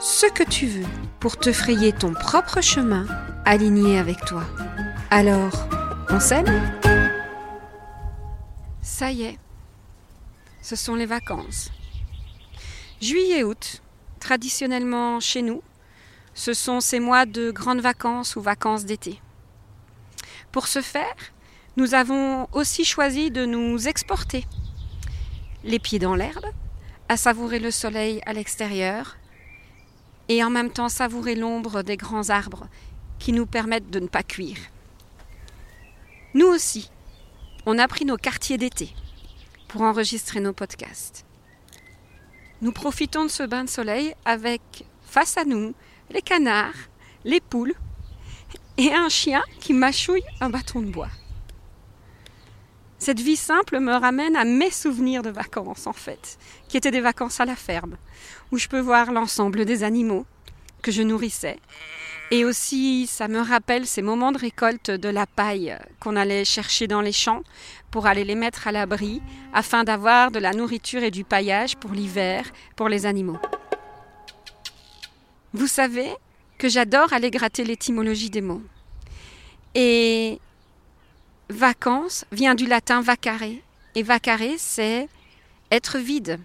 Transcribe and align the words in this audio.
ce 0.00 0.24
que 0.24 0.42
tu 0.42 0.66
veux 0.66 0.88
pour 1.20 1.36
te 1.36 1.52
frayer 1.52 1.92
ton 1.92 2.14
propre 2.14 2.62
chemin 2.62 3.06
aligné 3.44 3.98
avec 3.98 4.24
toi. 4.24 4.44
Alors, 5.10 5.68
on 6.08 6.18
s'aime? 6.18 6.46
Ça 8.80 9.12
y 9.12 9.24
est, 9.24 9.38
ce 10.62 10.74
sont 10.74 10.94
les 10.94 11.04
vacances. 11.04 11.70
Juillet-août, 13.02 13.82
traditionnellement 14.20 15.20
chez 15.20 15.42
nous, 15.42 15.62
ce 16.32 16.54
sont 16.54 16.80
ces 16.80 16.98
mois 16.98 17.26
de 17.26 17.50
grandes 17.50 17.82
vacances 17.82 18.36
ou 18.36 18.40
vacances 18.40 18.86
d'été. 18.86 19.20
Pour 20.50 20.66
ce 20.66 20.80
faire, 20.80 21.14
nous 21.76 21.92
avons 21.92 22.48
aussi 22.52 22.86
choisi 22.86 23.30
de 23.30 23.44
nous 23.44 23.86
exporter, 23.86 24.46
les 25.62 25.78
pieds 25.78 25.98
dans 25.98 26.14
l'herbe, 26.14 26.46
à 27.10 27.18
savourer 27.18 27.58
le 27.58 27.70
soleil 27.70 28.22
à 28.24 28.32
l'extérieur 28.32 29.18
et 30.30 30.44
en 30.44 30.48
même 30.48 30.70
temps 30.70 30.88
savourer 30.88 31.34
l'ombre 31.34 31.82
des 31.82 31.96
grands 31.96 32.30
arbres 32.30 32.68
qui 33.18 33.32
nous 33.32 33.46
permettent 33.46 33.90
de 33.90 33.98
ne 33.98 34.06
pas 34.06 34.22
cuire. 34.22 34.58
Nous 36.34 36.46
aussi, 36.46 36.88
on 37.66 37.78
a 37.78 37.88
pris 37.88 38.04
nos 38.04 38.16
quartiers 38.16 38.56
d'été 38.56 38.94
pour 39.66 39.82
enregistrer 39.82 40.38
nos 40.38 40.52
podcasts. 40.52 41.26
Nous 42.62 42.70
profitons 42.70 43.24
de 43.24 43.28
ce 43.28 43.42
bain 43.42 43.64
de 43.64 43.68
soleil 43.68 44.14
avec 44.24 44.84
face 45.02 45.36
à 45.36 45.44
nous 45.44 45.74
les 46.10 46.22
canards, 46.22 46.78
les 47.24 47.40
poules 47.40 47.74
et 48.76 48.94
un 48.94 49.08
chien 49.08 49.42
qui 49.58 49.72
mâchouille 49.72 50.22
un 50.40 50.48
bâton 50.48 50.80
de 50.80 50.92
bois. 50.92 51.10
Cette 53.00 53.20
vie 53.20 53.36
simple 53.36 53.80
me 53.80 53.94
ramène 53.94 54.36
à 54.36 54.44
mes 54.44 54.70
souvenirs 54.70 55.22
de 55.22 55.30
vacances, 55.30 55.86
en 55.86 55.94
fait, 55.94 56.38
qui 56.68 56.76
étaient 56.76 56.90
des 56.90 57.00
vacances 57.00 57.40
à 57.40 57.46
la 57.46 57.56
ferme, 57.56 57.96
où 58.52 58.58
je 58.58 58.68
peux 58.68 58.78
voir 58.78 59.10
l'ensemble 59.10 59.64
des 59.64 59.82
animaux 59.84 60.26
que 60.82 60.92
je 60.92 61.00
nourrissais. 61.00 61.58
Et 62.30 62.44
aussi, 62.44 63.06
ça 63.06 63.26
me 63.26 63.40
rappelle 63.40 63.86
ces 63.86 64.02
moments 64.02 64.32
de 64.32 64.38
récolte 64.38 64.90
de 64.90 65.08
la 65.08 65.26
paille 65.26 65.78
qu'on 65.98 66.14
allait 66.14 66.44
chercher 66.44 66.88
dans 66.88 67.00
les 67.00 67.10
champs 67.10 67.42
pour 67.90 68.06
aller 68.06 68.22
les 68.22 68.34
mettre 68.34 68.68
à 68.68 68.72
l'abri, 68.72 69.22
afin 69.54 69.82
d'avoir 69.82 70.30
de 70.30 70.38
la 70.38 70.52
nourriture 70.52 71.02
et 71.02 71.10
du 71.10 71.24
paillage 71.24 71.76
pour 71.76 71.92
l'hiver, 71.92 72.44
pour 72.76 72.90
les 72.90 73.06
animaux. 73.06 73.38
Vous 75.54 75.68
savez 75.68 76.10
que 76.58 76.68
j'adore 76.68 77.14
aller 77.14 77.30
gratter 77.30 77.64
l'étymologie 77.64 78.28
des 78.28 78.42
mots. 78.42 78.62
Et 79.74 80.38
vacances 81.50 82.24
vient 82.32 82.54
du 82.54 82.66
latin 82.66 83.00
vacare. 83.02 83.42
Et 83.94 84.02
vacare, 84.02 84.56
c'est 84.56 85.08
être 85.70 85.98
vide, 85.98 86.40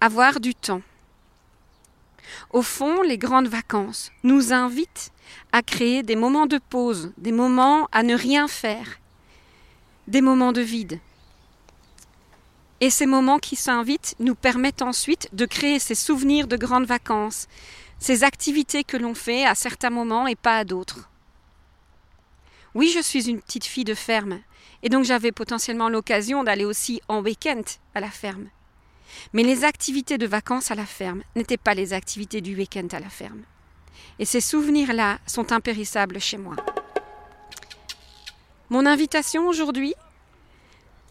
avoir 0.00 0.40
du 0.40 0.54
temps. 0.54 0.82
Au 2.50 2.62
fond, 2.62 3.02
les 3.02 3.18
grandes 3.18 3.48
vacances 3.48 4.10
nous 4.24 4.52
invitent 4.52 5.12
à 5.52 5.62
créer 5.62 6.02
des 6.02 6.16
moments 6.16 6.46
de 6.46 6.58
pause, 6.58 7.12
des 7.18 7.32
moments 7.32 7.88
à 7.92 8.02
ne 8.02 8.14
rien 8.14 8.48
faire, 8.48 9.00
des 10.08 10.20
moments 10.20 10.52
de 10.52 10.60
vide. 10.60 10.98
Et 12.80 12.90
ces 12.90 13.06
moments 13.06 13.38
qui 13.38 13.56
s'invitent 13.56 14.16
nous 14.18 14.34
permettent 14.34 14.82
ensuite 14.82 15.28
de 15.32 15.46
créer 15.46 15.78
ces 15.78 15.94
souvenirs 15.94 16.46
de 16.46 16.56
grandes 16.56 16.84
vacances, 16.84 17.46
ces 17.98 18.24
activités 18.24 18.84
que 18.84 18.96
l'on 18.96 19.14
fait 19.14 19.46
à 19.46 19.54
certains 19.54 19.90
moments 19.90 20.26
et 20.26 20.36
pas 20.36 20.58
à 20.58 20.64
d'autres. 20.64 21.08
Oui, 22.76 22.92
je 22.94 23.00
suis 23.00 23.30
une 23.30 23.40
petite 23.40 23.64
fille 23.64 23.84
de 23.84 23.94
ferme, 23.94 24.38
et 24.82 24.90
donc 24.90 25.06
j'avais 25.06 25.32
potentiellement 25.32 25.88
l'occasion 25.88 26.44
d'aller 26.44 26.66
aussi 26.66 27.00
en 27.08 27.22
week-end 27.22 27.62
à 27.94 28.00
la 28.00 28.10
ferme. 28.10 28.50
Mais 29.32 29.44
les 29.44 29.64
activités 29.64 30.18
de 30.18 30.26
vacances 30.26 30.70
à 30.70 30.74
la 30.74 30.84
ferme 30.84 31.22
n'étaient 31.36 31.56
pas 31.56 31.72
les 31.72 31.94
activités 31.94 32.42
du 32.42 32.54
week-end 32.54 32.86
à 32.92 33.00
la 33.00 33.08
ferme. 33.08 33.40
Et 34.18 34.26
ces 34.26 34.42
souvenirs-là 34.42 35.20
sont 35.26 35.52
impérissables 35.52 36.20
chez 36.20 36.36
moi. 36.36 36.54
Mon 38.68 38.84
invitation 38.84 39.48
aujourd'hui, 39.48 39.94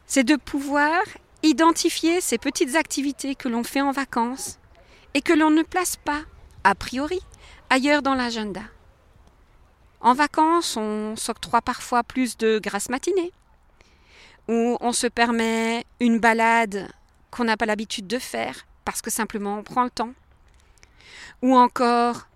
c'est 0.05 0.23
de 0.23 0.35
pouvoir 0.35 1.01
identifier 1.41 2.21
ces 2.21 2.37
petites 2.37 2.75
activités 2.75 3.33
que 3.33 3.49
l'on 3.49 3.63
fait 3.63 3.81
en 3.81 3.91
vacances 3.91 4.59
et 5.15 5.21
que 5.21 5.33
l'on 5.33 5.49
ne 5.49 5.63
place 5.63 5.95
pas, 5.95 6.21
a 6.63 6.75
priori, 6.75 7.21
ailleurs 7.71 8.03
dans 8.03 8.13
l'agenda. 8.13 8.61
En 10.05 10.13
vacances, 10.13 10.77
on 10.77 11.15
s'octroie 11.15 11.63
parfois 11.63 12.03
plus 12.03 12.37
de 12.37 12.59
grâce 12.59 12.89
matinée, 12.89 13.31
ou 14.47 14.77
on 14.79 14.91
se 14.91 15.07
permet 15.07 15.83
une 15.99 16.19
balade 16.19 16.91
qu'on 17.31 17.45
n'a 17.45 17.57
pas 17.57 17.65
l'habitude 17.65 18.05
de 18.05 18.19
faire 18.19 18.67
parce 18.85 19.01
que 19.01 19.09
simplement 19.09 19.57
on 19.57 19.63
prend 19.63 19.83
le 19.83 19.89
temps, 19.89 20.13
ou 21.41 21.55
encore 21.55 22.27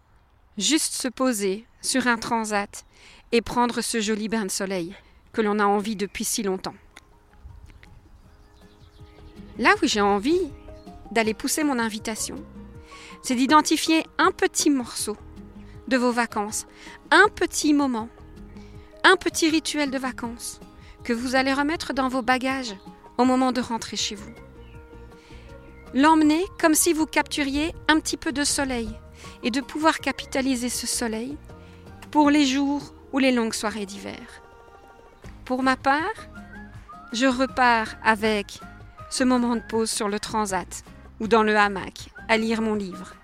juste 0.58 0.96
se 0.96 1.08
poser 1.10 1.68
sur 1.80 2.08
un 2.08 2.18
transat 2.18 2.86
et 3.32 3.44
prendre 3.44 3.82
ce 3.82 4.02
joli 4.02 4.30
bain 4.30 4.46
de 4.46 4.52
soleil 4.52 4.96
que 5.32 5.42
l'on 5.42 5.60
a 5.60 5.66
envie 5.66 5.96
depuis 5.96 6.24
si 6.26 6.42
longtemps. 6.42 6.76
Là 9.60 9.76
où 9.84 9.86
j'ai 9.86 10.02
envie 10.02 10.50
d'aller 11.12 11.36
pousser 11.36 11.64
mon 11.64 11.78
invitation, 11.78 12.44
c'est 13.22 13.36
d'identifier 13.36 14.08
un 14.18 14.32
petit 14.32 14.72
morceau 14.72 15.18
de 15.90 15.98
vos 15.98 16.12
vacances, 16.12 16.68
un 17.12 17.28
petit 17.36 17.74
moment, 17.74 18.08
un 19.04 19.16
petit 19.16 19.50
rituel 19.50 19.92
de 19.92 19.98
vacances 19.98 20.60
que 21.04 21.14
vous 21.14 21.36
allez 21.36 21.52
remettre 21.52 21.94
dans 21.94 22.08
vos 22.08 22.22
bagages 22.22 22.76
au 23.18 23.26
moment 23.26 23.52
de 23.52 23.60
rentrer 23.60 23.98
chez 23.98 24.16
vous. 24.16 24.32
L'emmener 25.94 26.44
comme 26.62 26.76
si 26.76 26.94
vous 26.94 27.08
capturiez 27.08 27.74
un 27.88 28.00
petit 28.00 28.18
peu 28.18 28.32
de 28.32 28.44
soleil 28.44 28.90
et 29.44 29.50
de 29.50 29.62
pouvoir 29.62 30.00
capitaliser 30.00 30.70
ce 30.70 30.86
soleil 30.86 31.38
pour 32.12 32.30
les 32.30 32.46
jours 32.46 32.94
ou 33.12 33.18
les 33.18 33.32
longues 33.32 33.54
soirées 33.54 33.88
d'hiver. 33.88 34.44
Pour 35.44 35.64
ma 35.64 35.76
part, 35.76 36.30
je 37.12 37.26
repars 37.26 37.96
avec 38.04 38.60
ce 39.10 39.24
moment 39.24 39.56
de 39.56 39.64
pause 39.68 39.90
sur 39.90 40.08
le 40.08 40.20
transat 40.20 40.84
ou 41.20 41.28
dans 41.28 41.42
le 41.42 41.58
hamac 41.58 42.12
à 42.28 42.38
lire 42.38 42.62
mon 42.62 42.76
livre 42.76 43.16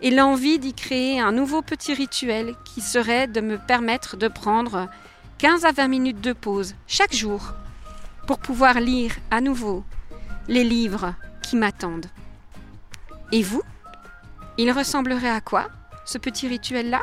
et 0.00 0.10
l'envie 0.10 0.58
d'y 0.58 0.74
créer 0.74 1.20
un 1.20 1.32
nouveau 1.32 1.62
petit 1.62 1.94
rituel 1.94 2.54
qui 2.64 2.80
serait 2.80 3.26
de 3.26 3.40
me 3.40 3.58
permettre 3.58 4.16
de 4.16 4.28
prendre 4.28 4.88
15 5.38 5.64
à 5.64 5.72
20 5.72 5.88
minutes 5.88 6.20
de 6.20 6.32
pause 6.32 6.74
chaque 6.86 7.14
jour 7.14 7.54
pour 8.26 8.38
pouvoir 8.38 8.80
lire 8.80 9.16
à 9.30 9.40
nouveau 9.40 9.84
les 10.48 10.64
livres 10.64 11.14
qui 11.42 11.56
m'attendent. 11.56 12.06
Et 13.32 13.42
vous? 13.42 13.62
Il 14.58 14.70
ressemblerait 14.70 15.30
à 15.30 15.40
quoi, 15.40 15.68
ce 16.04 16.18
petit 16.18 16.46
rituel-là? 16.46 17.00